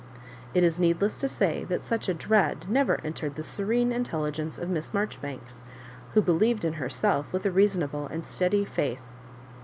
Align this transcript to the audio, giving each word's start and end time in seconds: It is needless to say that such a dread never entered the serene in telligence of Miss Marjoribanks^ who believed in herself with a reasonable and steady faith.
It 0.55 0.63
is 0.63 0.79
needless 0.79 1.15
to 1.17 1.27
say 1.27 1.63
that 1.65 1.83
such 1.83 2.09
a 2.09 2.13
dread 2.15 2.65
never 2.67 2.99
entered 3.05 3.35
the 3.35 3.43
serene 3.43 3.91
in 3.91 4.03
telligence 4.03 4.57
of 4.57 4.67
Miss 4.67 4.89
Marjoribanks^ 4.95 5.61
who 6.15 6.23
believed 6.23 6.65
in 6.65 6.73
herself 6.81 7.31
with 7.31 7.45
a 7.45 7.51
reasonable 7.51 8.07
and 8.07 8.25
steady 8.25 8.65
faith. 8.65 9.03